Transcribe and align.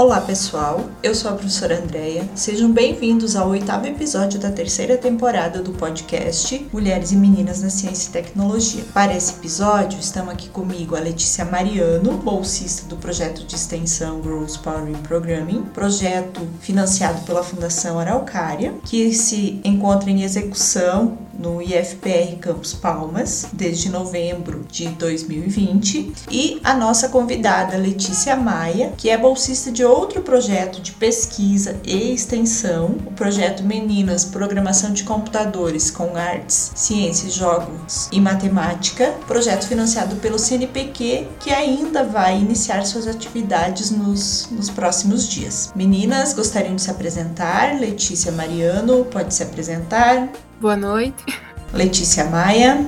Olá 0.00 0.18
pessoal, 0.18 0.88
eu 1.02 1.14
sou 1.14 1.30
a 1.30 1.34
professora 1.34 1.78
Andreia. 1.78 2.26
Sejam 2.34 2.72
bem-vindos 2.72 3.36
ao 3.36 3.50
oitavo 3.50 3.86
episódio 3.86 4.40
da 4.40 4.50
terceira 4.50 4.96
temporada 4.96 5.60
do 5.62 5.72
podcast 5.72 6.66
Mulheres 6.72 7.12
e 7.12 7.16
Meninas 7.16 7.60
na 7.60 7.68
Ciência 7.68 8.08
e 8.08 8.12
Tecnologia. 8.12 8.82
Para 8.94 9.14
esse 9.14 9.34
episódio, 9.34 10.00
estamos 10.00 10.32
aqui 10.32 10.48
comigo 10.48 10.96
a 10.96 11.00
Letícia 11.00 11.44
Mariano, 11.44 12.16
bolsista 12.16 12.88
do 12.88 12.96
projeto 12.96 13.44
de 13.44 13.54
extensão 13.54 14.22
Growth 14.22 14.56
Powering 14.62 15.02
Programming, 15.02 15.64
projeto 15.74 16.48
financiado 16.62 17.20
pela 17.26 17.42
Fundação 17.42 17.98
Araucária, 17.98 18.72
que 18.86 19.12
se 19.12 19.60
encontra 19.62 20.10
em 20.10 20.22
execução 20.22 21.18
no 21.38 21.60
IFPR 21.62 22.36
Campus 22.40 22.72
Palmas 22.72 23.46
desde 23.52 23.88
novembro 23.88 24.64
de 24.70 24.88
2020, 24.88 26.12
e 26.30 26.60
a 26.62 26.74
nossa 26.74 27.08
convidada 27.08 27.76
Letícia 27.76 28.36
Maia, 28.36 28.92
que 28.96 29.10
é 29.10 29.16
bolsista 29.16 29.70
de 29.70 29.84
outro 29.84 30.22
projeto 30.22 30.80
de 30.80 30.92
pesquisa 30.92 31.80
e 31.84 32.12
extensão, 32.12 32.96
o 33.06 33.12
projeto 33.12 33.62
Meninas 33.62 34.24
Programação 34.24 34.92
de 34.92 35.04
Computadores 35.04 35.90
com 35.90 36.16
Artes, 36.16 36.72
Ciências, 36.74 37.34
Jogos 37.34 38.08
e 38.12 38.20
Matemática, 38.20 39.14
projeto 39.26 39.66
financiado 39.66 40.16
pelo 40.16 40.38
CNPq, 40.38 41.26
que 41.40 41.50
ainda 41.50 42.04
vai 42.04 42.38
iniciar 42.38 42.84
suas 42.84 43.06
atividades 43.06 43.90
nos, 43.90 44.48
nos 44.50 44.70
próximos 44.70 45.28
dias. 45.28 45.72
Meninas, 45.74 46.32
gostariam 46.32 46.76
de 46.76 46.82
se 46.82 46.90
apresentar? 46.90 47.78
Letícia 47.78 48.32
Mariano, 48.32 49.04
pode 49.04 49.34
se 49.34 49.42
apresentar? 49.42 50.30
Boa 50.60 50.76
noite. 50.76 51.24
Letícia 51.72 52.26
Maia. 52.26 52.84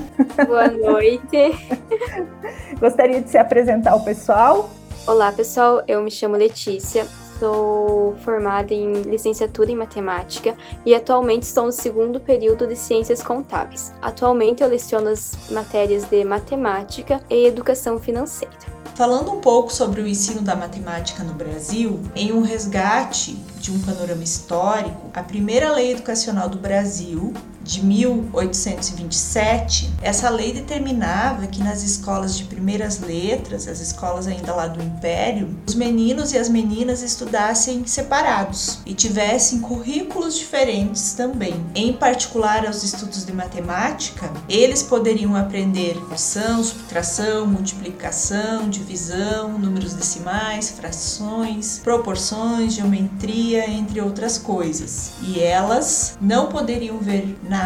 Boa 0.47 0.69
noite. 0.69 1.57
Gostaria 2.79 3.23
de 3.23 3.31
se 3.31 3.39
apresentar 3.39 3.93
ao 3.93 4.05
pessoal? 4.05 4.69
Olá, 5.07 5.33
pessoal. 5.33 5.83
Eu 5.89 6.03
me 6.03 6.11
chamo 6.11 6.37
Letícia. 6.37 7.07
Sou 7.39 8.15
formada 8.23 8.75
em 8.75 9.01
licenciatura 9.01 9.71
em 9.71 9.75
matemática 9.75 10.55
e 10.85 10.95
atualmente 10.95 11.45
estou 11.45 11.65
no 11.65 11.73
segundo 11.73 12.21
período 12.21 12.67
de 12.67 12.77
ciências 12.77 13.23
contábeis. 13.23 13.91
Atualmente 14.03 14.63
eu 14.63 14.69
leciono 14.69 15.09
as 15.09 15.33
matérias 15.51 16.05
de 16.05 16.23
matemática 16.25 17.23
e 17.31 17.47
educação 17.47 17.99
financeira. 17.99 18.55
Falando 18.95 19.33
um 19.33 19.41
pouco 19.41 19.73
sobre 19.73 20.03
o 20.03 20.07
ensino 20.07 20.43
da 20.43 20.55
matemática 20.55 21.25
no 21.25 21.33
Brasil, 21.33 21.99
em 22.15 22.33
um 22.33 22.43
resgate 22.43 23.35
de 23.59 23.73
um 23.73 23.81
panorama 23.81 24.23
histórico, 24.23 25.11
a 25.15 25.23
primeira 25.23 25.73
lei 25.73 25.93
educacional 25.93 26.51
do 26.51 26.59
Brasil 26.59 27.33
de 27.73 27.85
1827, 27.85 29.91
essa 30.03 30.29
lei 30.29 30.53
determinava 30.53 31.47
que 31.47 31.63
nas 31.63 31.83
escolas 31.83 32.37
de 32.37 32.45
primeiras 32.45 33.01
letras, 33.01 33.67
as 33.67 33.81
escolas 33.81 34.27
ainda 34.27 34.55
lá 34.55 34.67
do 34.67 34.83
Império, 34.83 35.57
os 35.67 35.75
meninos 35.75 36.33
e 36.33 36.39
as 36.39 36.51
meninas 36.51 37.03
estudassem 37.03 37.87
separados 37.87 38.81
e 38.85 38.93
tivessem 38.93 39.61
currículos 39.61 40.37
diferentes 40.37 41.15
também. 41.15 41.55
Em 41.75 41.95
particular 41.95 42.67
aos 42.67 42.83
estudos 42.83 43.25
de 43.25 43.33
matemática, 43.33 44.31
eles 44.49 44.83
poderiam 44.83 45.35
aprender 45.35 45.97
adição, 46.11 46.63
subtração, 46.63 47.47
multiplicação, 47.47 48.69
divisão, 48.69 49.59
números 49.59 49.95
decimais, 49.95 50.69
frações, 50.71 51.79
proporções, 51.79 52.75
geometria, 52.75 53.71
entre 53.71 54.03
outras 54.03 54.37
coisas. 54.37 55.13
E 55.23 55.41
elas 55.41 56.19
não 56.21 56.49
poderiam 56.49 56.99
ver 56.99 57.39
nada 57.49 57.62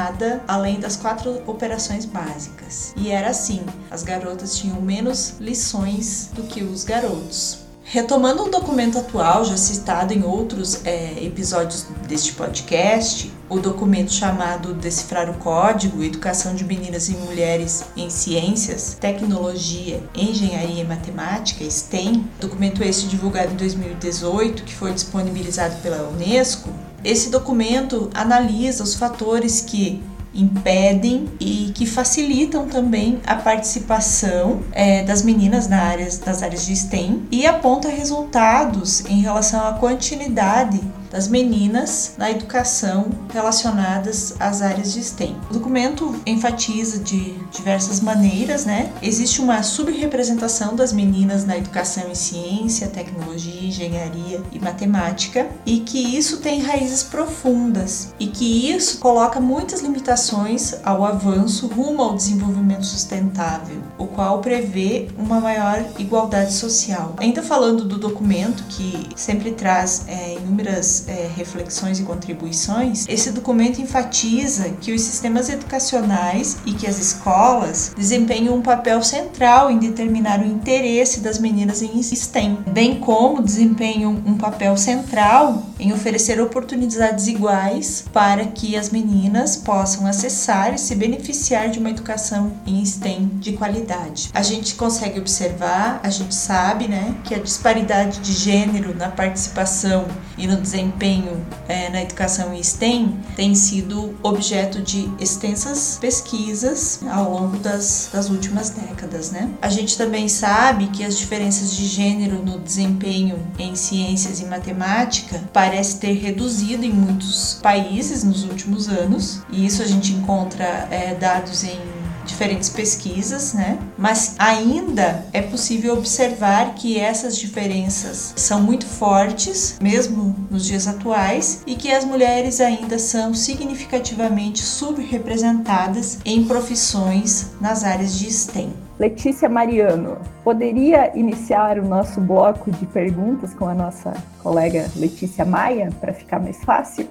além 0.46 0.78
das 0.78 0.96
quatro 0.96 1.42
operações 1.46 2.04
básicas. 2.04 2.92
E 2.96 3.10
era 3.10 3.30
assim: 3.30 3.64
as 3.90 4.02
garotas 4.02 4.56
tinham 4.56 4.80
menos 4.80 5.34
lições 5.40 6.30
do 6.34 6.42
que 6.42 6.62
os 6.62 6.84
garotos. 6.84 7.66
Retomando 7.88 8.42
um 8.42 8.50
documento 8.50 8.98
atual, 8.98 9.44
já 9.44 9.56
citado 9.56 10.12
em 10.12 10.24
outros 10.24 10.84
é, 10.84 11.22
episódios 11.24 11.86
deste 12.08 12.32
podcast, 12.32 13.32
o 13.48 13.60
documento 13.60 14.12
chamado 14.12 14.74
Decifrar 14.74 15.30
o 15.30 15.34
Código, 15.34 16.02
Educação 16.02 16.52
de 16.52 16.64
Meninas 16.64 17.08
e 17.08 17.12
Mulheres 17.12 17.84
em 17.96 18.10
Ciências, 18.10 18.96
Tecnologia, 19.00 20.02
Engenharia 20.16 20.82
e 20.82 20.84
Matemática, 20.84 21.64
STEM, 21.70 22.28
documento 22.40 22.82
este 22.82 23.06
divulgado 23.06 23.52
em 23.52 23.56
2018, 23.56 24.64
que 24.64 24.74
foi 24.74 24.92
disponibilizado 24.92 25.76
pela 25.76 26.08
Unesco, 26.08 26.68
esse 27.06 27.30
documento 27.30 28.10
analisa 28.12 28.82
os 28.82 28.96
fatores 28.96 29.60
que 29.60 30.02
impedem 30.34 31.28
e 31.40 31.70
que 31.72 31.86
facilitam 31.86 32.66
também 32.66 33.20
a 33.24 33.36
participação 33.36 34.60
é, 34.72 35.02
das 35.04 35.22
meninas 35.22 35.68
na 35.68 35.80
áreas, 35.80 36.20
nas 36.20 36.42
áreas 36.42 36.66
de 36.66 36.76
STEM 36.76 37.22
e 37.30 37.46
aponta 37.46 37.88
resultados 37.88 39.06
em 39.06 39.20
relação 39.20 39.66
à 39.66 39.74
continuidade 39.74 40.80
das 41.16 41.28
meninas 41.28 42.12
na 42.18 42.30
educação 42.30 43.06
relacionadas 43.32 44.34
às 44.38 44.60
áreas 44.60 44.92
de 44.92 45.02
STEM. 45.02 45.34
O 45.48 45.54
documento 45.54 46.14
enfatiza 46.26 46.98
de 46.98 47.32
diversas 47.50 48.00
maneiras, 48.00 48.66
né? 48.66 48.92
Existe 49.00 49.40
uma 49.40 49.62
subrepresentação 49.62 50.76
das 50.76 50.92
meninas 50.92 51.46
na 51.46 51.56
educação 51.56 52.10
em 52.10 52.14
ciência, 52.14 52.88
tecnologia, 52.88 53.66
engenharia 53.66 54.42
e 54.52 54.58
matemática 54.58 55.48
e 55.64 55.80
que 55.80 55.98
isso 55.98 56.36
tem 56.36 56.60
raízes 56.60 57.02
profundas 57.02 58.12
e 58.20 58.26
que 58.26 58.70
isso 58.70 58.98
coloca 58.98 59.40
muitas 59.40 59.80
limitações 59.80 60.74
ao 60.84 61.02
avanço 61.02 61.66
rumo 61.66 62.02
ao 62.02 62.14
desenvolvimento 62.14 62.84
sustentável, 62.84 63.78
o 63.96 64.06
qual 64.06 64.40
prevê 64.40 65.08
uma 65.16 65.40
maior 65.40 65.82
igualdade 65.98 66.52
social. 66.52 67.14
Ainda 67.16 67.42
falando 67.42 67.86
do 67.86 67.96
documento 67.96 68.64
que 68.68 69.08
sempre 69.16 69.52
traz 69.52 70.04
é, 70.06 70.34
inúmeras 70.34 71.05
é, 71.06 71.28
reflexões 71.34 71.98
e 71.98 72.02
contribuições, 72.02 73.04
esse 73.08 73.30
documento 73.30 73.80
enfatiza 73.80 74.70
que 74.80 74.92
os 74.92 75.02
sistemas 75.02 75.48
educacionais 75.48 76.58
e 76.64 76.72
que 76.72 76.86
as 76.86 76.98
escolas 76.98 77.92
desempenham 77.96 78.54
um 78.54 78.62
papel 78.62 79.02
central 79.02 79.70
em 79.70 79.78
determinar 79.78 80.40
o 80.40 80.46
interesse 80.46 81.20
das 81.20 81.38
meninas 81.38 81.82
em 81.82 82.02
STEM, 82.02 82.58
bem 82.68 83.00
como 83.00 83.42
desempenham 83.42 84.22
um 84.24 84.36
papel 84.36 84.76
central 84.76 85.62
em 85.78 85.92
oferecer 85.92 86.40
oportunidades 86.40 87.26
iguais 87.26 88.04
para 88.12 88.44
que 88.46 88.76
as 88.76 88.90
meninas 88.90 89.56
possam 89.56 90.06
acessar 90.06 90.74
e 90.74 90.78
se 90.78 90.94
beneficiar 90.94 91.68
de 91.68 91.78
uma 91.78 91.90
educação 91.90 92.52
em 92.66 92.84
STEM 92.84 93.30
de 93.34 93.52
qualidade. 93.52 94.30
A 94.32 94.42
gente 94.42 94.74
consegue 94.74 95.18
observar, 95.18 96.00
a 96.02 96.10
gente 96.10 96.34
sabe, 96.34 96.88
né, 96.88 97.14
que 97.24 97.34
a 97.34 97.38
disparidade 97.38 98.20
de 98.20 98.32
gênero 98.32 98.94
na 98.94 99.08
participação 99.08 100.06
e 100.38 100.46
no 100.46 100.56
desempenho 100.56 100.85
desempenho 100.86 101.44
é, 101.68 101.90
na 101.90 102.02
educação 102.02 102.54
em 102.54 102.62
STEM 102.62 103.18
tem 103.34 103.54
sido 103.54 104.14
objeto 104.22 104.80
de 104.80 105.10
extensas 105.18 105.98
pesquisas 106.00 107.00
ao 107.10 107.30
longo 107.30 107.56
das, 107.58 108.10
das 108.12 108.30
últimas 108.30 108.70
décadas, 108.70 109.30
né? 109.30 109.50
A 109.60 109.68
gente 109.68 109.96
também 109.96 110.28
sabe 110.28 110.86
que 110.88 111.04
as 111.04 111.18
diferenças 111.18 111.72
de 111.72 111.86
gênero 111.86 112.42
no 112.42 112.58
desempenho 112.58 113.38
em 113.58 113.74
ciências 113.74 114.40
e 114.40 114.44
matemática 114.44 115.42
parece 115.52 115.98
ter 115.98 116.12
reduzido 116.12 116.84
em 116.84 116.92
muitos 116.92 117.58
países 117.62 118.22
nos 118.22 118.44
últimos 118.44 118.88
anos, 118.88 119.40
e 119.50 119.66
isso 119.66 119.82
a 119.82 119.86
gente 119.86 120.12
encontra 120.12 120.88
é, 120.90 121.14
dados 121.14 121.64
em 121.64 121.95
diferentes 122.26 122.68
pesquisas, 122.68 123.54
né? 123.54 123.78
Mas 123.96 124.34
ainda 124.38 125.24
é 125.32 125.40
possível 125.40 125.94
observar 125.94 126.74
que 126.74 126.98
essas 126.98 127.38
diferenças 127.38 128.34
são 128.36 128.60
muito 128.60 128.86
fortes, 128.86 129.78
mesmo 129.80 130.34
nos 130.50 130.66
dias 130.66 130.86
atuais, 130.86 131.62
e 131.66 131.74
que 131.74 131.90
as 131.90 132.04
mulheres 132.04 132.60
ainda 132.60 132.98
são 132.98 133.32
significativamente 133.34 134.62
subrepresentadas 134.62 136.18
em 136.24 136.44
profissões 136.44 137.52
nas 137.60 137.84
áreas 137.84 138.18
de 138.18 138.30
STEM. 138.30 138.72
Letícia 138.98 139.48
Mariano, 139.48 140.16
poderia 140.42 141.16
iniciar 141.16 141.78
o 141.78 141.86
nosso 141.86 142.18
bloco 142.18 142.70
de 142.70 142.86
perguntas 142.86 143.52
com 143.52 143.66
a 143.68 143.74
nossa 143.74 144.14
colega 144.42 144.86
Letícia 144.96 145.44
Maia 145.44 145.90
para 146.00 146.14
ficar 146.14 146.40
mais 146.40 146.56
fácil? 146.64 147.06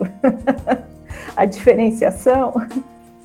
a 1.38 1.46
diferenciação? 1.46 2.54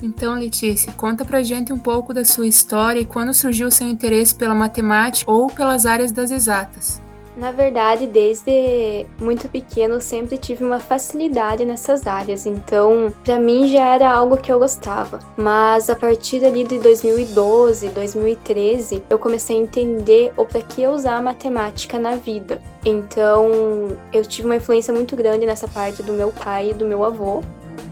Então, 0.01 0.33
Letícia, 0.33 0.91
conta 0.93 1.23
pra 1.23 1.43
gente 1.43 1.71
um 1.71 1.77
pouco 1.77 2.13
da 2.13 2.25
sua 2.25 2.47
história 2.47 2.99
e 2.99 3.05
quando 3.05 3.33
surgiu 3.33 3.69
seu 3.69 3.87
interesse 3.87 4.33
pela 4.33 4.55
matemática 4.55 5.29
ou 5.29 5.47
pelas 5.47 5.85
áreas 5.85 6.11
das 6.11 6.31
exatas. 6.31 7.01
Na 7.35 7.51
verdade, 7.51 8.07
desde 8.07 9.05
muito 9.17 9.47
pequeno, 9.47 9.95
eu 9.95 10.01
sempre 10.01 10.37
tive 10.37 10.65
uma 10.65 10.79
facilidade 10.79 11.63
nessas 11.63 12.05
áreas, 12.05 12.45
então 12.45 13.11
para 13.23 13.39
mim 13.39 13.69
já 13.69 13.95
era 13.95 14.11
algo 14.11 14.35
que 14.35 14.51
eu 14.51 14.59
gostava. 14.59 15.19
Mas 15.37 15.89
a 15.89 15.95
partir 15.95 16.43
ali 16.43 16.65
de 16.65 16.77
2012, 16.79 17.87
2013, 17.89 19.03
eu 19.09 19.17
comecei 19.17 19.57
a 19.57 19.61
entender 19.61 20.33
o 20.35 20.45
para 20.45 20.61
que 20.61 20.85
usar 20.85 21.17
a 21.17 21.21
matemática 21.21 21.97
na 21.97 22.15
vida. 22.15 22.61
Então, 22.83 23.97
eu 24.11 24.25
tive 24.25 24.47
uma 24.47 24.57
influência 24.57 24.93
muito 24.93 25.15
grande 25.15 25.45
nessa 25.45 25.67
parte 25.69 26.03
do 26.03 26.11
meu 26.11 26.33
pai 26.33 26.71
e 26.71 26.73
do 26.73 26.85
meu 26.85 27.03
avô, 27.05 27.41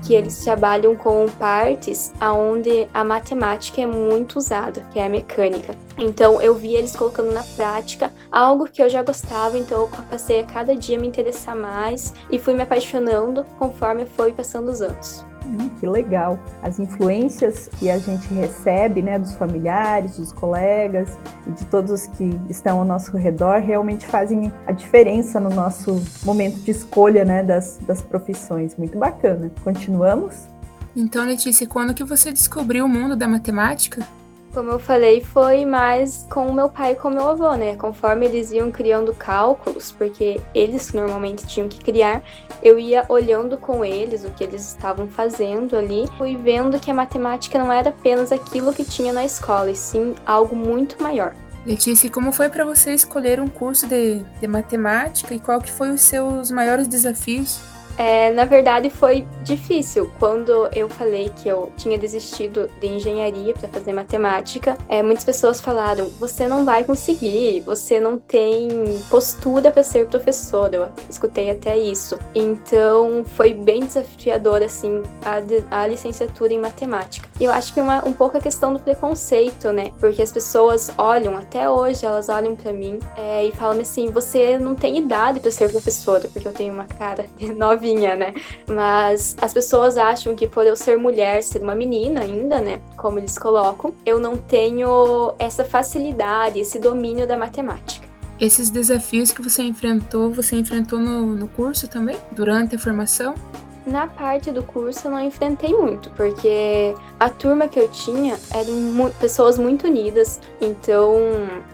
que 0.05 0.13
eles 0.13 0.43
trabalham 0.43 0.95
com 0.95 1.27
partes 1.37 2.13
aonde 2.19 2.87
a 2.93 3.03
matemática 3.03 3.81
é 3.81 3.85
muito 3.85 4.37
usada, 4.37 4.85
que 4.91 4.99
é 4.99 5.05
a 5.05 5.09
mecânica. 5.09 5.75
Então 5.97 6.41
eu 6.41 6.55
vi 6.55 6.75
eles 6.75 6.95
colocando 6.95 7.31
na 7.31 7.43
prática 7.43 8.11
algo 8.31 8.67
que 8.67 8.81
eu 8.81 8.89
já 8.89 9.03
gostava, 9.03 9.57
então 9.57 9.81
eu 9.81 9.89
passei 10.09 10.39
a 10.41 10.45
cada 10.45 10.75
dia 10.75 10.97
me 10.97 11.07
interessar 11.07 11.55
mais 11.55 12.13
e 12.31 12.39
fui 12.39 12.53
me 12.53 12.63
apaixonando 12.63 13.45
conforme 13.57 14.05
foi 14.05 14.31
passando 14.31 14.69
os 14.69 14.81
anos. 14.81 15.28
Hum, 15.49 15.69
que 15.79 15.87
legal. 15.87 16.39
As 16.61 16.79
influências 16.79 17.69
que 17.79 17.89
a 17.89 17.97
gente 17.97 18.31
recebe, 18.33 19.01
né, 19.01 19.17
dos 19.17 19.33
familiares, 19.33 20.17
dos 20.17 20.31
colegas 20.31 21.17
e 21.47 21.51
de 21.51 21.65
todos 21.65 22.05
que 22.07 22.39
estão 22.49 22.79
ao 22.79 22.85
nosso 22.85 23.17
redor 23.17 23.59
realmente 23.59 24.05
fazem 24.05 24.51
a 24.67 24.71
diferença 24.71 25.39
no 25.39 25.49
nosso 25.49 26.01
momento 26.23 26.59
de 26.59 26.71
escolha, 26.71 27.25
né, 27.25 27.43
das, 27.43 27.79
das 27.87 28.01
profissões. 28.01 28.75
Muito 28.75 28.97
bacana. 28.97 29.51
Continuamos? 29.63 30.47
Então, 30.95 31.25
Letícia, 31.25 31.65
quando 31.65 31.93
que 31.93 32.03
você 32.03 32.31
descobriu 32.31 32.85
o 32.85 32.89
mundo 32.89 33.15
da 33.15 33.27
matemática? 33.27 34.05
Como 34.53 34.71
eu 34.71 34.79
falei, 34.79 35.21
foi 35.21 35.63
mais 35.63 36.25
com 36.27 36.47
o 36.47 36.53
meu 36.53 36.69
pai 36.69 36.93
e 36.93 36.95
com 36.95 37.09
o 37.09 37.11
meu 37.11 37.29
avô, 37.29 37.53
né? 37.53 37.75
Conforme 37.75 38.25
eles 38.25 38.51
iam 38.51 38.71
criando 38.71 39.13
cálculos, 39.13 39.91
porque 39.91 40.41
eles 40.55 40.91
normalmente 40.91 41.45
tinham 41.45 41.69
que 41.69 41.79
criar, 41.79 42.23
eu 42.63 42.79
ia 42.79 43.05
olhando 43.09 43.57
com 43.57 43.85
eles 43.85 44.25
o 44.25 44.31
que 44.31 44.43
eles 44.43 44.67
estavam 44.67 45.07
fazendo 45.07 45.77
ali, 45.77 46.05
fui 46.17 46.35
vendo 46.35 46.79
que 46.79 46.89
a 46.89 46.93
matemática 46.93 47.59
não 47.59 47.71
era 47.71 47.89
apenas 47.89 48.31
aquilo 48.31 48.73
que 48.73 48.83
tinha 48.83 49.13
na 49.13 49.23
escola, 49.23 49.69
e 49.69 49.75
sim 49.75 50.15
algo 50.25 50.55
muito 50.55 51.01
maior. 51.01 51.35
Letícia, 51.63 52.09
como 52.09 52.31
foi 52.31 52.49
para 52.49 52.65
você 52.65 52.93
escolher 52.93 53.39
um 53.39 53.47
curso 53.47 53.85
de, 53.85 54.23
de 54.41 54.47
matemática 54.47 55.33
e 55.35 55.39
qual 55.39 55.61
que 55.61 55.71
foi 55.71 55.91
os 55.91 56.01
seus 56.01 56.49
maiores 56.49 56.87
desafios? 56.87 57.61
É, 57.99 58.31
na 58.31 58.45
verdade, 58.45 58.89
foi 58.89 59.27
difícil. 59.43 60.09
Quando 60.17 60.69
eu 60.73 60.87
falei 60.87 61.29
que 61.35 61.49
eu 61.49 61.69
tinha 61.75 61.97
desistido 61.97 62.69
de 62.79 62.87
engenharia 62.87 63.53
para 63.53 63.67
fazer 63.67 63.91
matemática, 63.91 64.77
é, 64.87 65.03
muitas 65.03 65.25
pessoas 65.25 65.59
falaram: 65.59 66.07
você 66.17 66.47
não 66.47 66.63
vai 66.63 66.85
conseguir, 66.85 67.59
você 67.59 67.99
não 67.99 68.17
tem 68.17 68.69
postura 69.09 69.69
para 69.69 69.83
ser 69.83 70.07
professora. 70.07 70.77
Eu 70.77 70.89
escutei 71.09 71.51
até 71.51 71.77
isso. 71.77 72.17
Então, 72.33 73.25
foi 73.35 73.53
bem 73.53 73.81
desafiador, 73.81 74.63
assim, 74.63 75.03
a, 75.21 75.81
a 75.81 75.85
licenciatura 75.85 76.53
em 76.53 76.59
matemática. 76.59 77.27
E 77.37 77.43
eu 77.43 77.51
acho 77.51 77.73
que 77.73 77.81
é 77.81 77.83
uma, 77.83 78.07
um 78.07 78.13
pouco 78.13 78.37
a 78.37 78.41
questão 78.41 78.71
do 78.71 78.79
preconceito, 78.79 79.73
né? 79.73 79.91
Porque 79.99 80.21
as 80.21 80.31
pessoas 80.31 80.89
olham, 80.97 81.35
até 81.35 81.69
hoje, 81.69 82.05
elas 82.05 82.29
olham 82.29 82.55
para 82.55 82.71
mim 82.71 82.97
é, 83.17 83.45
e 83.45 83.51
falam 83.51 83.81
assim: 83.81 84.09
você 84.09 84.57
não 84.57 84.73
tem 84.73 84.97
idade 84.97 85.41
para 85.41 85.51
ser 85.51 85.69
professora, 85.69 86.29
porque 86.31 86.47
eu 86.47 86.53
tenho 86.53 86.73
uma 86.73 86.85
cara 86.85 87.25
de 87.37 87.53
nove 87.53 87.88
novinha, 87.89 88.15
né? 88.15 88.33
Mas 88.67 89.35
as 89.41 89.53
pessoas 89.53 89.97
acham 89.97 90.35
que 90.35 90.47
por 90.47 90.65
eu 90.65 90.75
ser 90.75 90.97
mulher, 90.97 91.41
ser 91.43 91.61
uma 91.61 91.75
menina 91.75 92.21
ainda, 92.21 92.59
né? 92.61 92.79
Como 92.95 93.19
eles 93.19 93.37
colocam, 93.37 93.93
eu 94.05 94.19
não 94.19 94.37
tenho 94.37 95.33
essa 95.39 95.63
facilidade, 95.63 96.59
esse 96.59 96.79
domínio 96.79 97.27
da 97.27 97.37
matemática. 97.37 98.07
Esses 98.39 98.69
desafios 98.69 99.31
que 99.31 99.41
você 99.41 99.63
enfrentou, 99.63 100.31
você 100.31 100.55
enfrentou 100.55 100.99
no, 100.99 101.35
no 101.35 101.47
curso 101.47 101.87
também? 101.87 102.17
Durante 102.31 102.75
a 102.75 102.79
formação? 102.79 103.35
Na 103.85 104.07
parte 104.07 104.51
do 104.51 104.61
curso 104.61 105.07
eu 105.07 105.11
não 105.11 105.19
enfrentei 105.19 105.73
muito, 105.73 106.09
porque 106.11 106.93
a 107.19 107.29
turma 107.29 107.67
que 107.67 107.79
eu 107.79 107.87
tinha 107.89 108.37
eram 108.53 108.73
mu 108.73 109.09
pessoas 109.11 109.57
muito 109.57 109.87
unidas, 109.87 110.39
então 110.61 111.15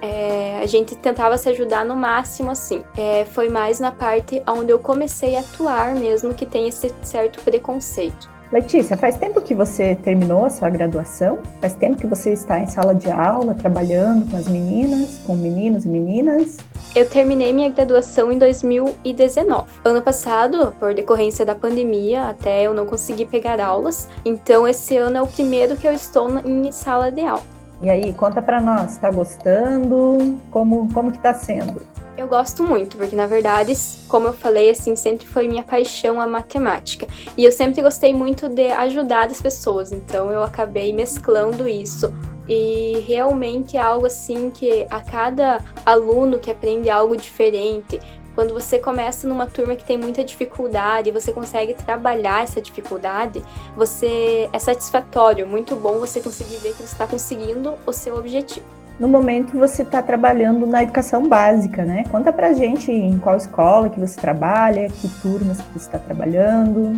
é, 0.02 0.60
a 0.62 0.66
gente 0.66 0.96
tentava 0.96 1.38
se 1.38 1.50
ajudar 1.50 1.84
no 1.84 1.96
máximo 1.96 2.52
assim. 2.52 2.84
É, 2.98 3.26
foi 3.26 3.50
mais 3.50 3.80
na 3.80 3.92
parte 3.92 4.42
onde 4.48 4.72
eu 4.72 4.80
comecei 4.80 5.36
a 5.36 5.40
atuar 5.40 5.96
mesmo 5.96 6.34
que 6.34 6.46
tem 6.46 6.68
esse 6.68 6.94
certo 7.02 7.42
preconceito. 7.42 8.35
Letícia, 8.52 8.96
faz 8.96 9.18
tempo 9.18 9.42
que 9.42 9.56
você 9.56 9.96
terminou 9.96 10.46
a 10.46 10.50
sua 10.50 10.70
graduação? 10.70 11.40
Faz 11.60 11.74
tempo 11.74 11.98
que 11.98 12.06
você 12.06 12.32
está 12.32 12.60
em 12.60 12.68
sala 12.68 12.94
de 12.94 13.10
aula, 13.10 13.56
trabalhando 13.56 14.30
com 14.30 14.38
as 14.38 14.48
meninas, 14.48 15.20
com 15.26 15.36
meninos 15.36 15.84
e 15.84 15.88
meninas? 15.88 16.58
Eu 16.96 17.10
terminei 17.10 17.52
minha 17.52 17.70
graduação 17.70 18.32
em 18.32 18.38
2019. 18.38 19.66
Ano 19.84 20.02
passado, 20.02 20.74
por 20.80 20.94
decorrência 20.94 21.46
da 21.46 21.56
pandemia, 21.56 22.30
até 22.30 22.64
eu 22.64 22.74
não 22.74 22.86
consegui 22.86 23.26
pegar 23.26 23.60
aulas, 23.60 24.08
então 24.24 24.68
esse 24.68 24.96
ano 24.96 25.18
é 25.18 25.22
o 25.22 25.28
primeiro 25.28 25.76
que 25.76 25.88
eu 25.88 25.94
estou 25.94 26.30
em 26.46 26.72
sala 26.72 27.12
de 27.12 27.22
aula. 27.22 27.44
E 27.82 27.90
aí, 27.90 28.14
conta 28.14 28.42
para 28.42 28.62
nós, 28.62 28.94
está 28.94 29.12
gostando? 29.12 30.40
Como 30.50 30.88
como 30.94 31.12
que 31.12 31.20
tá 31.20 31.34
sendo? 31.34 31.82
Eu 32.18 32.28
gosto 32.30 32.64
muito, 32.64 32.96
porque 32.96 33.16
na 33.16 33.28
verdade, 33.28 33.74
como 34.08 34.28
eu 34.28 34.34
falei, 34.34 34.70
assim, 34.70 34.96
sempre 34.96 35.28
foi 35.28 35.50
minha 35.50 35.64
paixão 35.64 36.22
a 36.22 36.26
matemática. 36.26 37.06
E 37.36 37.44
eu 37.44 37.52
sempre 37.52 37.82
gostei 37.82 38.14
muito 38.14 38.48
de 38.48 38.68
ajudar 38.72 39.28
as 39.28 39.42
pessoas, 39.42 39.92
então 39.92 40.32
eu 40.32 40.42
acabei 40.42 40.94
mesclando 40.94 41.68
isso. 41.68 42.14
E 42.48 43.04
realmente 43.06 43.76
é 43.76 43.82
algo 43.82 44.06
assim 44.06 44.50
que 44.50 44.88
a 44.90 45.02
cada 45.02 45.62
aluno 45.86 46.40
que 46.40 46.50
aprende 46.50 46.90
algo 46.90 47.18
diferente, 47.18 48.00
quando 48.34 48.54
você 48.54 48.80
começa 48.80 49.28
numa 49.28 49.48
turma 49.48 49.76
que 49.76 49.84
tem 49.84 49.98
muita 49.98 50.24
dificuldade 50.24 51.10
e 51.10 51.12
você 51.12 51.34
consegue 51.34 51.74
trabalhar 51.74 52.44
essa 52.44 52.62
dificuldade, 52.62 53.44
você 53.76 54.50
é 54.54 54.60
satisfatório, 54.60 55.46
muito 55.46 55.76
bom 55.76 56.00
você 56.00 56.22
conseguir 56.22 56.58
ver 56.58 56.72
que 56.72 56.78
você 56.78 56.94
está 56.94 57.08
conseguindo 57.08 57.74
o 57.86 57.92
seu 57.92 58.16
objetivo. 58.16 58.85
No 58.98 59.08
momento 59.10 59.58
você 59.58 59.82
está 59.82 60.02
trabalhando 60.02 60.66
na 60.66 60.84
educação 60.84 61.28
básica, 61.28 61.84
né? 61.84 62.06
Conta 62.10 62.32
pra 62.32 62.54
gente 62.54 62.92
em 62.92 63.18
qual 63.20 63.36
escola 63.36 63.90
que 63.90 64.00
você 64.00 64.20
trabalha, 64.20 64.88
que 64.90 65.10
turmas 65.22 65.60
que 65.60 65.74
você 65.74 65.86
está 65.86 66.00
trabalhando. 66.00 66.98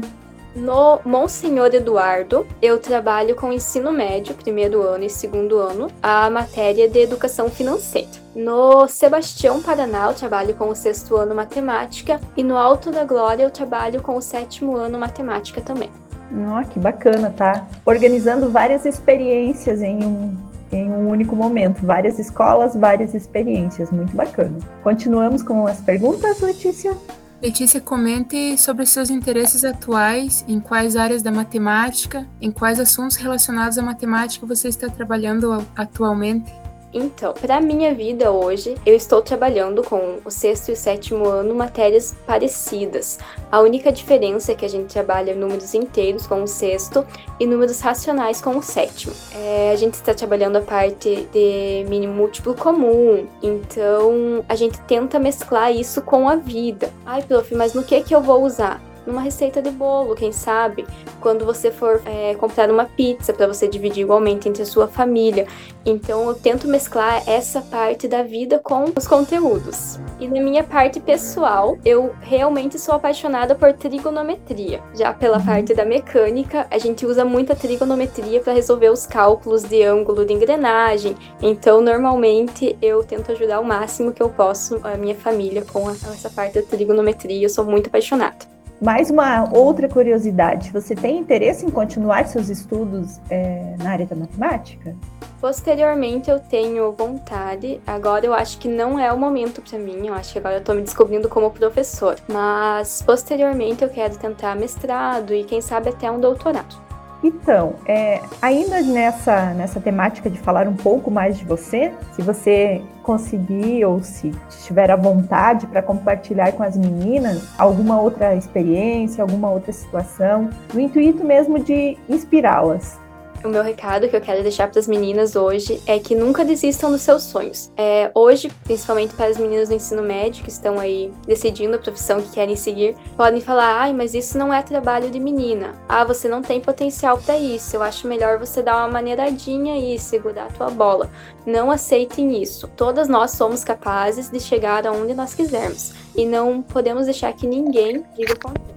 No 0.55 0.99
Monsenhor 1.05 1.73
Eduardo, 1.73 2.47
eu 2.61 2.79
trabalho 2.79 3.35
com 3.35 3.53
ensino 3.53 3.91
médio, 3.91 4.33
primeiro 4.33 4.81
ano 4.81 5.03
e 5.03 5.09
segundo 5.09 5.59
ano, 5.59 5.87
a 6.01 6.29
matéria 6.31 6.89
de 6.89 6.99
educação 6.99 7.47
financeira. 7.49 8.09
No 8.35 8.87
Sebastião 8.87 9.61
Paraná, 9.61 10.07
eu 10.07 10.15
trabalho 10.15 10.55
com 10.55 10.69
o 10.69 10.75
sexto 10.75 11.15
ano 11.15 11.35
matemática. 11.35 12.19
E 12.35 12.43
no 12.43 12.57
Alto 12.57 12.91
da 12.91 13.03
Glória, 13.03 13.43
eu 13.43 13.51
trabalho 13.51 14.01
com 14.01 14.15
o 14.15 14.21
sétimo 14.21 14.75
ano 14.75 14.97
matemática 14.97 15.61
também. 15.61 15.91
Oh, 16.31 16.67
que 16.67 16.79
bacana, 16.79 17.33
tá? 17.35 17.67
Organizando 17.85 18.49
várias 18.49 18.85
experiências 18.85 19.81
em 19.81 20.03
um 20.03 20.46
em 20.71 20.89
um 20.91 21.09
único 21.09 21.35
momento. 21.35 21.85
Várias 21.85 22.19
escolas, 22.19 22.75
várias 22.75 23.13
experiências. 23.13 23.91
Muito 23.91 24.15
bacana. 24.15 24.57
Continuamos 24.83 25.43
com 25.43 25.65
as 25.67 25.79
perguntas, 25.81 26.39
Letícia? 26.41 26.95
Letícia, 27.41 27.79
comente 27.79 28.57
sobre 28.57 28.85
seus 28.87 29.11
interesses 29.11 29.63
atuais, 29.63 30.43
em 30.47 30.59
quais 30.59 30.95
áreas 30.95 31.21
da 31.21 31.31
matemática, 31.31 32.27
em 32.41 32.51
quais 32.51 32.79
assuntos 32.79 33.15
relacionados 33.15 33.77
à 33.77 33.83
matemática 33.83 34.45
você 34.45 34.67
está 34.69 34.89
trabalhando 34.89 35.63
atualmente. 35.75 36.51
Então, 36.97 37.31
para 37.31 37.61
minha 37.61 37.93
vida 37.93 38.31
hoje, 38.31 38.75
eu 38.83 38.95
estou 38.95 39.21
trabalhando 39.21 39.83
com 39.83 40.17
o 40.25 40.31
sexto 40.31 40.69
e 40.69 40.71
o 40.71 40.75
sétimo 40.75 41.27
ano 41.27 41.53
matérias 41.53 42.15
parecidas. 42.25 43.19
A 43.51 43.59
única 43.59 43.91
diferença 43.91 44.51
é 44.51 44.55
que 44.55 44.65
a 44.65 44.67
gente 44.67 44.91
trabalha 44.91 45.35
números 45.35 45.75
inteiros 45.75 46.25
com 46.25 46.41
o 46.41 46.47
sexto 46.47 47.05
e 47.39 47.45
números 47.45 47.81
racionais 47.81 48.41
com 48.41 48.57
o 48.57 48.63
sétimo. 48.63 49.13
É, 49.35 49.69
a 49.71 49.75
gente 49.75 49.93
está 49.93 50.11
trabalhando 50.11 50.55
a 50.55 50.61
parte 50.61 51.27
de 51.31 51.85
mínimo 51.87 52.13
múltiplo 52.13 52.55
comum, 52.55 53.27
então 53.43 54.43
a 54.49 54.55
gente 54.55 54.79
tenta 54.81 55.19
mesclar 55.19 55.71
isso 55.71 56.01
com 56.01 56.27
a 56.27 56.35
vida. 56.35 56.91
Ai, 57.05 57.21
prof, 57.21 57.53
mas 57.53 57.75
no 57.75 57.83
que 57.83 58.01
que 58.01 58.15
eu 58.15 58.21
vou 58.21 58.43
usar? 58.43 58.81
Numa 59.07 59.21
receita 59.21 59.61
de 59.61 59.71
bolo, 59.71 60.13
quem 60.13 60.31
sabe? 60.31 60.85
Quando 61.21 61.45
você 61.45 61.71
for 61.71 62.01
é, 62.05 62.35
comprar 62.35 62.69
uma 62.69 62.85
pizza 62.85 63.33
para 63.33 63.47
você 63.47 63.67
dividir 63.67 64.01
igualmente 64.01 64.47
entre 64.47 64.61
a 64.61 64.65
sua 64.65 64.87
família. 64.87 65.47
Então 65.85 66.27
eu 66.27 66.35
tento 66.35 66.67
mesclar 66.67 67.23
essa 67.27 67.61
parte 67.61 68.07
da 68.07 68.21
vida 68.21 68.59
com 68.59 68.85
os 68.95 69.07
conteúdos. 69.07 69.99
E 70.19 70.27
na 70.27 70.41
minha 70.41 70.63
parte 70.63 70.99
pessoal, 70.99 71.77
eu 71.85 72.13
realmente 72.21 72.77
sou 72.77 72.95
apaixonada 72.95 73.55
por 73.55 73.71
trigonometria. 73.73 74.81
Já 74.93 75.13
pela 75.13 75.39
parte 75.39 75.73
da 75.73 75.85
mecânica, 75.85 76.67
a 76.69 76.77
gente 76.77 77.05
usa 77.05 77.23
muita 77.23 77.55
trigonometria 77.55 78.41
para 78.41 78.53
resolver 78.53 78.89
os 78.89 79.05
cálculos 79.05 79.63
de 79.63 79.83
ângulo 79.83 80.25
de 80.25 80.33
engrenagem. 80.33 81.15
Então, 81.41 81.79
normalmente, 81.81 82.75
eu 82.81 83.03
tento 83.03 83.31
ajudar 83.31 83.59
o 83.59 83.65
máximo 83.65 84.11
que 84.11 84.21
eu 84.21 84.29
posso 84.29 84.79
a 84.83 84.97
minha 84.97 85.15
família 85.15 85.63
com 85.63 85.89
essa 85.89 86.29
parte 86.29 86.59
da 86.59 86.61
trigonometria. 86.63 87.45
Eu 87.45 87.49
sou 87.49 87.63
muito 87.63 87.87
apaixonada. 87.87 88.56
Mais 88.81 89.09
uma 89.09 89.51
outra 89.51 89.89
curiosidade: 89.89 90.71
você 90.71 90.95
tem 90.95 91.17
interesse 91.17 91.65
em 91.65 91.69
continuar 91.69 92.27
seus 92.27 92.49
estudos 92.49 93.19
é, 93.29 93.75
na 93.79 93.91
área 93.91 94.05
da 94.05 94.15
matemática? 94.15 94.95
Posteriormente 95.41 96.29
eu 96.29 96.39
tenho 96.39 96.91
vontade, 96.91 97.79
agora 97.85 98.25
eu 98.25 98.33
acho 98.33 98.57
que 98.57 98.67
não 98.67 98.99
é 98.99 99.11
o 99.13 99.17
momento 99.17 99.61
para 99.61 99.77
mim, 99.77 100.07
eu 100.07 100.13
acho 100.13 100.33
que 100.33 100.39
agora 100.39 100.55
eu 100.55 100.63
tô 100.63 100.73
me 100.73 100.81
descobrindo 100.81 101.29
como 101.29 101.51
professor, 101.51 102.15
mas 102.27 103.03
posteriormente 103.03 103.83
eu 103.83 103.89
quero 103.89 104.17
tentar 104.17 104.55
mestrado 104.55 105.33
e 105.33 105.43
quem 105.43 105.61
sabe 105.61 105.89
até 105.89 106.09
um 106.09 106.19
doutorado. 106.19 106.86
Então, 107.23 107.75
é, 107.85 108.21
ainda 108.41 108.81
nessa, 108.81 109.53
nessa 109.53 109.79
temática 109.79 110.29
de 110.29 110.39
falar 110.39 110.67
um 110.67 110.75
pouco 110.75 111.09
mais 111.09 111.37
de 111.37 111.45
você, 111.45 111.91
se 112.13 112.21
você 112.21 112.81
conseguir 113.01 113.85
ou 113.85 114.03
se 114.03 114.31
tiver 114.63 114.91
a 114.91 114.95
vontade 114.95 115.65
para 115.65 115.81
compartilhar 115.81 116.51
com 116.51 116.61
as 116.61 116.77
meninas 116.77 117.47
alguma 117.57 117.99
outra 117.99 118.35
experiência, 118.35 119.21
alguma 119.21 119.49
outra 119.49 119.71
situação, 119.71 120.49
no 120.73 120.79
intuito 120.79 121.23
mesmo 121.23 121.59
de 121.59 121.97
inspirá-las 122.07 122.99
o 123.47 123.49
meu 123.49 123.63
recado 123.63 124.07
que 124.09 124.15
eu 124.15 124.21
quero 124.21 124.43
deixar 124.43 124.69
para 124.69 124.79
as 124.79 124.87
meninas 124.87 125.35
hoje 125.35 125.81
é 125.87 125.97
que 125.97 126.13
nunca 126.13 126.43
desistam 126.43 126.91
dos 126.91 127.01
seus 127.01 127.23
sonhos. 127.23 127.71
É, 127.77 128.11
hoje, 128.13 128.51
principalmente 128.63 129.13
para 129.13 129.27
as 129.27 129.37
meninas 129.37 129.69
do 129.69 129.75
ensino 129.75 130.03
médio 130.03 130.43
que 130.43 130.49
estão 130.49 130.79
aí 130.79 131.11
decidindo 131.25 131.75
a 131.75 131.79
profissão 131.79 132.21
que 132.21 132.29
querem 132.29 132.55
seguir, 132.55 132.95
podem 133.15 133.41
falar: 133.41 133.81
ai, 133.81 133.93
mas 133.93 134.13
isso 134.13 134.37
não 134.37 134.53
é 134.53 134.61
trabalho 134.61 135.09
de 135.09 135.19
menina. 135.19 135.73
Ah, 135.87 136.03
você 136.03 136.27
não 136.27 136.41
tem 136.41 136.59
potencial 136.59 137.17
para 137.17 137.37
isso. 137.37 137.75
Eu 137.75 137.81
acho 137.81 138.07
melhor 138.07 138.37
você 138.37 138.61
dar 138.61 138.77
uma 138.77 138.89
maneiradinha 138.89 139.77
e 139.77 139.97
segurar 139.97 140.47
a 140.47 140.51
tua 140.51 140.69
bola. 140.69 141.09
Não 141.45 141.71
aceitem 141.71 142.41
isso. 142.41 142.67
Todas 142.75 143.07
nós 143.07 143.31
somos 143.31 143.63
capazes 143.63 144.29
de 144.29 144.39
chegar 144.39 144.85
aonde 144.85 145.13
nós 145.13 145.33
quisermos 145.33 145.93
e 146.15 146.25
não 146.25 146.61
podemos 146.61 147.05
deixar 147.05 147.31
que 147.33 147.47
ninguém 147.47 148.03
diga 148.15 148.33
o 148.33 148.39
contrário. 148.39 148.76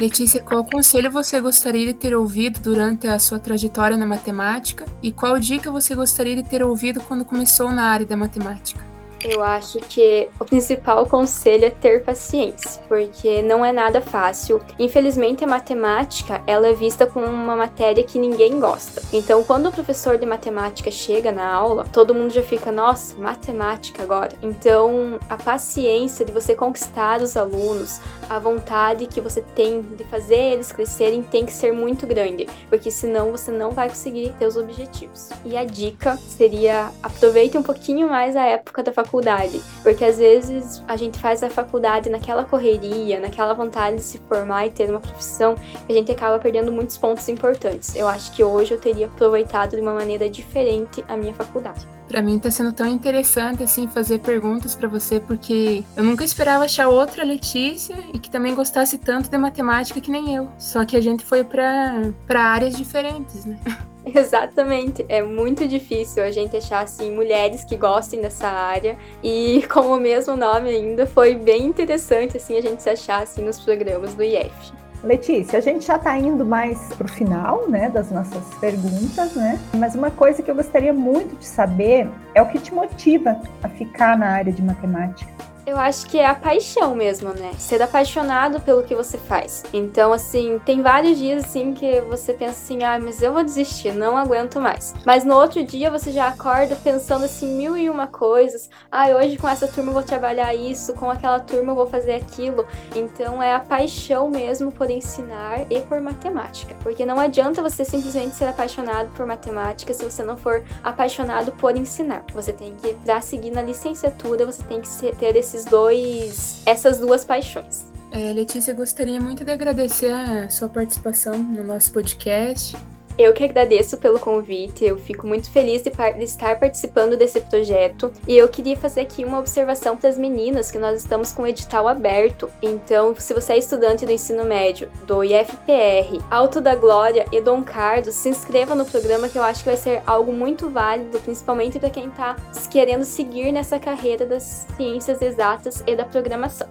Letícia, 0.00 0.40
qual 0.42 0.64
conselho 0.64 1.10
você 1.10 1.38
gostaria 1.42 1.88
de 1.88 1.92
ter 1.92 2.16
ouvido 2.16 2.58
durante 2.58 3.06
a 3.06 3.18
sua 3.18 3.38
trajetória 3.38 3.98
na 3.98 4.06
matemática 4.06 4.86
e 5.02 5.12
qual 5.12 5.38
dica 5.38 5.70
você 5.70 5.94
gostaria 5.94 6.34
de 6.34 6.42
ter 6.42 6.62
ouvido 6.62 7.02
quando 7.02 7.22
começou 7.22 7.70
na 7.70 7.82
área 7.82 8.06
da 8.06 8.16
matemática? 8.16 8.89
Eu 9.22 9.42
acho 9.42 9.78
que 9.80 10.30
o 10.40 10.44
principal 10.46 11.04
conselho 11.04 11.66
é 11.66 11.70
ter 11.70 12.02
paciência, 12.02 12.82
porque 12.88 13.42
não 13.42 13.62
é 13.62 13.70
nada 13.70 14.00
fácil. 14.00 14.62
Infelizmente, 14.78 15.44
a 15.44 15.46
matemática 15.46 16.42
ela 16.46 16.66
é 16.68 16.72
vista 16.72 17.06
como 17.06 17.26
uma 17.26 17.54
matéria 17.54 18.02
que 18.02 18.18
ninguém 18.18 18.58
gosta. 18.58 19.02
Então, 19.12 19.44
quando 19.44 19.68
o 19.68 19.72
professor 19.72 20.16
de 20.16 20.24
matemática 20.24 20.90
chega 20.90 21.30
na 21.30 21.46
aula, 21.46 21.84
todo 21.92 22.14
mundo 22.14 22.32
já 22.32 22.42
fica, 22.42 22.72
nossa, 22.72 23.14
matemática 23.16 24.02
agora. 24.02 24.32
Então, 24.42 25.20
a 25.28 25.36
paciência 25.36 26.24
de 26.24 26.32
você 26.32 26.54
conquistar 26.54 27.20
os 27.20 27.36
alunos, 27.36 28.00
a 28.28 28.38
vontade 28.38 29.06
que 29.06 29.20
você 29.20 29.42
tem 29.42 29.82
de 29.82 30.04
fazer 30.04 30.52
eles 30.52 30.72
crescerem 30.72 31.22
tem 31.22 31.44
que 31.44 31.52
ser 31.52 31.72
muito 31.72 32.06
grande, 32.06 32.48
porque 32.70 32.90
senão 32.90 33.30
você 33.30 33.50
não 33.50 33.72
vai 33.72 33.90
conseguir 33.90 34.32
ter 34.38 34.46
os 34.46 34.56
objetivos. 34.56 35.28
E 35.44 35.58
a 35.58 35.64
dica 35.64 36.16
seria 36.16 36.90
aproveite 37.02 37.58
um 37.58 37.62
pouquinho 37.62 38.08
mais 38.08 38.34
a 38.34 38.44
época 38.44 38.82
da 38.82 38.92
faculdade 38.92 39.09
faculdade, 39.10 39.60
porque 39.82 40.04
às 40.04 40.18
vezes 40.18 40.84
a 40.86 40.96
gente 40.96 41.18
faz 41.18 41.42
a 41.42 41.50
faculdade 41.50 42.08
naquela 42.08 42.44
correria, 42.44 43.18
naquela 43.18 43.52
vontade 43.52 43.96
de 43.96 44.02
se 44.02 44.18
formar 44.18 44.66
e 44.66 44.70
ter 44.70 44.88
uma 44.88 45.00
profissão, 45.00 45.56
a 45.88 45.92
gente 45.92 46.12
acaba 46.12 46.38
perdendo 46.38 46.70
muitos 46.70 46.96
pontos 46.96 47.28
importantes. 47.28 47.96
Eu 47.96 48.06
acho 48.06 48.30
que 48.32 48.44
hoje 48.44 48.72
eu 48.72 48.80
teria 48.80 49.06
aproveitado 49.06 49.74
de 49.74 49.82
uma 49.82 49.92
maneira 49.92 50.30
diferente 50.30 51.04
a 51.08 51.16
minha 51.16 51.34
faculdade. 51.34 51.99
Para 52.10 52.22
mim 52.22 52.40
tá 52.40 52.50
sendo 52.50 52.72
tão 52.72 52.88
interessante 52.88 53.62
assim 53.62 53.86
fazer 53.86 54.18
perguntas 54.18 54.74
para 54.74 54.88
você, 54.88 55.20
porque 55.20 55.84
eu 55.96 56.02
nunca 56.02 56.24
esperava 56.24 56.64
achar 56.64 56.88
outra 56.88 57.22
Letícia 57.22 57.96
e 58.12 58.18
que 58.18 58.28
também 58.28 58.52
gostasse 58.52 58.98
tanto 58.98 59.30
de 59.30 59.38
matemática 59.38 60.00
que 60.00 60.10
nem 60.10 60.34
eu. 60.34 60.48
Só 60.58 60.84
que 60.84 60.96
a 60.96 61.00
gente 61.00 61.24
foi 61.24 61.44
para 61.44 62.10
para 62.26 62.42
áreas 62.42 62.76
diferentes, 62.76 63.44
né? 63.44 63.56
Exatamente. 64.04 65.06
É 65.08 65.22
muito 65.22 65.68
difícil 65.68 66.24
a 66.24 66.32
gente 66.32 66.56
achar 66.56 66.82
assim 66.82 67.14
mulheres 67.14 67.62
que 67.62 67.76
gostem 67.76 68.20
dessa 68.20 68.48
área 68.48 68.98
e 69.22 69.64
como 69.72 69.94
o 69.94 70.00
mesmo 70.00 70.36
nome 70.36 70.68
ainda 70.68 71.06
foi 71.06 71.36
bem 71.36 71.66
interessante 71.66 72.36
assim 72.36 72.56
a 72.56 72.60
gente 72.60 72.82
se 72.82 72.90
achar 72.90 73.22
assim 73.22 73.42
nos 73.42 73.60
programas 73.60 74.14
do 74.14 74.24
IF. 74.24 74.79
Letícia, 75.02 75.58
a 75.58 75.62
gente 75.62 75.86
já 75.86 75.96
está 75.96 76.18
indo 76.18 76.44
mais 76.44 76.78
para 76.94 77.06
o 77.06 77.08
final 77.08 77.66
né, 77.68 77.88
das 77.88 78.10
nossas 78.10 78.44
perguntas, 78.60 79.34
né? 79.34 79.58
Mas 79.74 79.94
uma 79.94 80.10
coisa 80.10 80.42
que 80.42 80.50
eu 80.50 80.54
gostaria 80.54 80.92
muito 80.92 81.36
de 81.36 81.46
saber 81.46 82.06
é 82.34 82.42
o 82.42 82.46
que 82.46 82.58
te 82.58 82.74
motiva 82.74 83.40
a 83.62 83.68
ficar 83.68 84.18
na 84.18 84.26
área 84.26 84.52
de 84.52 84.62
matemática. 84.62 85.30
Eu 85.66 85.78
acho 85.78 86.06
que 86.06 86.18
é 86.18 86.26
a 86.26 86.34
paixão 86.34 86.94
mesmo, 86.94 87.30
né? 87.34 87.52
Ser 87.58 87.82
apaixonado 87.82 88.60
pelo 88.60 88.82
que 88.82 88.94
você 88.94 89.18
faz. 89.18 89.62
Então, 89.72 90.12
assim, 90.12 90.58
tem 90.64 90.82
vários 90.82 91.18
dias 91.18 91.44
assim 91.44 91.74
que 91.74 92.00
você 92.02 92.32
pensa 92.32 92.52
assim: 92.52 92.82
"Ah, 92.82 92.98
mas 92.98 93.22
eu 93.22 93.32
vou 93.32 93.44
desistir, 93.44 93.92
não 93.92 94.16
aguento 94.16 94.60
mais". 94.60 94.94
Mas 95.04 95.24
no 95.24 95.34
outro 95.34 95.62
dia 95.64 95.90
você 95.90 96.10
já 96.10 96.28
acorda 96.28 96.76
pensando 96.76 97.24
assim 97.24 97.56
mil 97.56 97.76
e 97.76 97.88
uma 97.88 98.06
coisas. 98.06 98.68
Ah, 98.90 99.08
hoje 99.08 99.36
com 99.36 99.48
essa 99.48 99.68
turma 99.68 99.90
eu 99.90 99.94
vou 99.94 100.02
trabalhar 100.02 100.54
isso, 100.54 100.94
com 100.94 101.10
aquela 101.10 101.38
turma 101.38 101.72
eu 101.72 101.76
vou 101.76 101.86
fazer 101.86 102.14
aquilo. 102.14 102.66
Então, 102.96 103.42
é 103.42 103.54
a 103.54 103.60
paixão 103.60 104.28
mesmo 104.30 104.72
por 104.72 104.90
ensinar 104.90 105.66
e 105.70 105.80
por 105.82 106.00
matemática. 106.00 106.74
Porque 106.82 107.04
não 107.06 107.20
adianta 107.20 107.62
você 107.62 107.84
simplesmente 107.84 108.34
ser 108.34 108.46
apaixonado 108.46 109.10
por 109.10 109.26
matemática 109.26 109.92
se 109.92 110.04
você 110.04 110.22
não 110.22 110.36
for 110.36 110.64
apaixonado 110.82 111.52
por 111.52 111.76
ensinar. 111.76 112.24
Você 112.34 112.52
tem 112.52 112.74
que, 112.74 112.94
para 112.94 113.20
seguir 113.20 113.50
na 113.50 113.62
licenciatura, 113.62 114.46
você 114.46 114.62
tem 114.64 114.80
que 114.80 114.88
ter 115.16 115.36
esses 115.36 115.49
esses 115.50 115.64
dois, 115.64 116.62
essas 116.64 116.98
duas 116.98 117.24
paixões. 117.24 117.84
É, 118.12 118.32
Letícia, 118.32 118.72
gostaria 118.72 119.20
muito 119.20 119.44
de 119.44 119.50
agradecer 119.50 120.12
a 120.12 120.48
sua 120.48 120.68
participação 120.68 121.38
no 121.38 121.64
nosso 121.64 121.92
podcast. 121.92 122.76
Eu 123.18 123.32
que 123.32 123.44
agradeço 123.44 123.98
pelo 123.98 124.18
convite, 124.18 124.84
eu 124.84 124.96
fico 124.96 125.26
muito 125.26 125.50
feliz 125.50 125.82
de, 125.82 125.90
de, 125.90 126.24
estar 126.24 126.58
participando 126.58 127.16
desse 127.16 127.40
projeto 127.40 128.12
e 128.26 128.36
eu 128.36 128.48
queria 128.48 128.76
fazer 128.76 129.02
aqui 129.02 129.24
uma 129.24 129.38
observação 129.38 129.96
para 129.96 130.08
as 130.08 130.16
meninas 130.16 130.70
que 130.70 130.78
nós 130.78 130.98
estamos 130.98 131.32
com 131.32 131.42
o 131.42 131.46
edital 131.46 131.86
aberto. 131.86 132.50
Então, 132.62 133.14
se 133.18 133.34
você 133.34 133.54
é 133.54 133.58
estudante 133.58 134.06
do 134.06 134.12
ensino 134.12 134.44
médio, 134.44 134.90
do 135.06 135.22
IFPR, 135.22 136.22
Alto 136.30 136.60
da 136.60 136.74
Glória 136.74 137.26
e 137.30 137.40
Dom 137.40 137.62
Carlos, 137.62 138.14
se 138.14 138.28
inscreva 138.28 138.74
no 138.74 138.84
programa 138.84 139.28
que 139.28 139.38
eu 139.38 139.42
acho 139.42 139.60
que 139.62 139.68
vai 139.68 139.76
ser 139.76 140.02
algo 140.06 140.32
muito 140.32 140.70
válido, 140.70 141.20
principalmente 141.20 141.78
para 141.78 141.90
quem 141.90 142.08
está 142.08 142.36
querendo 142.70 143.04
seguir 143.04 143.52
nessa 143.52 143.78
carreira 143.78 144.24
das 144.24 144.66
ciências 144.76 145.20
exatas 145.20 145.82
e 145.86 145.94
da 145.94 146.04
programação. 146.04 146.68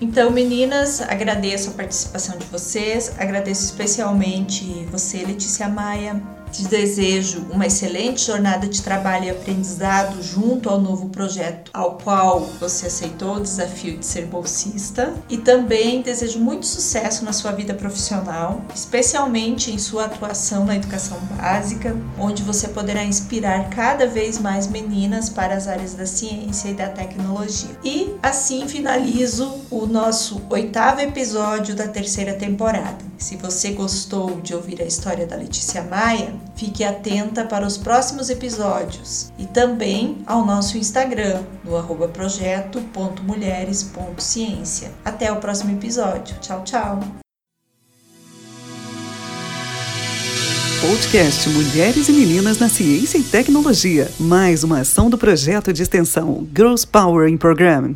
Então, 0.00 0.30
meninas, 0.30 1.00
agradeço 1.00 1.70
a 1.70 1.72
participação 1.72 2.36
de 2.36 2.44
vocês, 2.46 3.12
agradeço 3.18 3.64
especialmente 3.64 4.84
você, 4.90 5.24
Letícia 5.24 5.68
Maia, 5.68 6.22
te 6.56 6.68
desejo 6.68 7.44
uma 7.50 7.66
excelente 7.66 8.22
jornada 8.22 8.66
de 8.66 8.80
trabalho 8.80 9.26
e 9.26 9.30
aprendizado 9.30 10.22
junto 10.22 10.70
ao 10.70 10.80
novo 10.80 11.10
projeto 11.10 11.70
ao 11.74 11.98
qual 11.98 12.40
você 12.58 12.86
aceitou 12.86 13.36
o 13.36 13.40
desafio 13.40 13.98
de 13.98 14.06
ser 14.06 14.24
bolsista 14.26 15.12
e 15.28 15.36
também 15.36 16.00
desejo 16.00 16.38
muito 16.38 16.64
sucesso 16.66 17.24
na 17.24 17.32
sua 17.32 17.52
vida 17.52 17.74
profissional, 17.74 18.62
especialmente 18.74 19.70
em 19.70 19.78
sua 19.78 20.06
atuação 20.06 20.64
na 20.64 20.76
educação 20.76 21.18
básica, 21.36 21.94
onde 22.18 22.42
você 22.42 22.68
poderá 22.68 23.04
inspirar 23.04 23.68
cada 23.68 24.06
vez 24.06 24.38
mais 24.38 24.66
meninas 24.66 25.28
para 25.28 25.54
as 25.54 25.68
áreas 25.68 25.92
da 25.92 26.06
ciência 26.06 26.70
e 26.70 26.74
da 26.74 26.88
tecnologia. 26.88 27.76
E 27.84 28.14
assim 28.22 28.66
finalizo 28.66 29.52
o 29.70 29.86
nosso 29.86 30.40
oitavo 30.48 31.00
episódio 31.00 31.74
da 31.74 31.86
terceira 31.86 32.32
temporada. 32.34 33.04
Se 33.18 33.36
você 33.36 33.72
gostou 33.72 34.40
de 34.40 34.54
ouvir 34.54 34.80
a 34.80 34.84
história 34.84 35.26
da 35.26 35.36
Letícia 35.36 35.82
Maia, 35.82 36.34
Fique 36.54 36.84
atenta 36.84 37.44
para 37.44 37.66
os 37.66 37.76
próximos 37.76 38.30
episódios 38.30 39.32
e 39.38 39.44
também 39.46 40.18
ao 40.26 40.46
nosso 40.46 40.78
Instagram, 40.78 41.42
no 41.64 42.08
projeto.mulheres.ciência. 42.08 44.92
Até 45.04 45.32
o 45.32 45.36
próximo 45.36 45.72
episódio. 45.72 46.36
Tchau, 46.40 46.62
tchau! 46.64 47.00
Podcast 50.80 51.48
Mulheres 51.48 52.08
e 52.08 52.12
Meninas 52.12 52.58
na 52.58 52.68
Ciência 52.68 53.18
e 53.18 53.22
Tecnologia. 53.22 54.10
Mais 54.20 54.62
uma 54.62 54.80
ação 54.80 55.10
do 55.10 55.18
projeto 55.18 55.72
de 55.72 55.82
extensão 55.82 56.46
Girls 56.54 56.86
Power 56.86 57.28
in 57.28 57.36
Program. 57.36 57.94